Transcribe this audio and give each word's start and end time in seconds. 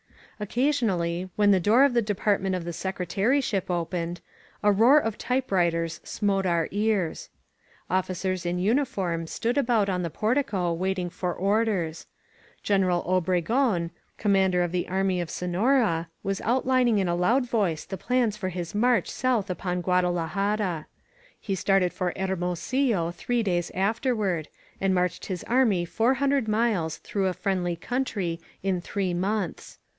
Occasionally, 0.39 1.29
when 1.35 1.51
the 1.51 1.59
door 1.59 1.83
of 1.83 1.93
the 1.93 2.01
De 2.01 2.15
partment 2.15 2.55
of 2.55 2.65
the 2.65 2.73
Secretaryship 2.73 3.69
opened, 3.69 4.21
a 4.63 4.71
roar 4.71 4.97
of 4.97 5.15
type 5.15 5.51
writers 5.51 6.01
smote 6.03 6.47
our 6.47 6.67
ears. 6.71 7.29
Officers 7.87 8.43
in 8.43 8.57
uniform 8.57 9.27
stood 9.27 9.59
about 9.59 9.85
the 10.01 10.09
portico 10.09 10.73
waiting 10.73 11.11
for 11.11 11.31
orders. 11.35 12.07
Greneral 12.65 13.05
Obregon^ 13.07 13.11
871 13.91 13.91
INSURGENT 13.93 13.93
MEXICO 13.93 14.11
Commander 14.17 14.61
of 14.63 14.71
the 14.71 14.87
Army 14.89 15.21
of 15.21 15.29
Sonora, 15.29 16.09
was 16.23 16.41
outlining 16.41 16.97
in 16.97 17.07
a 17.07 17.13
loud 17.15 17.47
voice 17.47 17.85
the 17.85 17.95
plans 17.95 18.35
for 18.35 18.49
his 18.49 18.73
march 18.73 19.11
south 19.11 19.51
upon 19.51 19.83
Guada 19.83 20.11
lajara. 20.11 20.85
He 21.39 21.53
started 21.53 21.93
for 21.93 22.11
Hermosillo 22.15 23.11
three 23.11 23.43
days 23.43 23.69
after 23.75 24.15
ward, 24.15 24.47
and 24.81 24.95
marched 24.95 25.27
his 25.27 25.43
army 25.43 25.85
four 25.85 26.15
hundred 26.15 26.47
miles 26.47 26.97
through 26.97 27.27
a 27.27 27.33
friendly 27.33 27.75
country 27.75 28.39
in 28.63 28.81
three 28.81 29.13
months. 29.13 29.77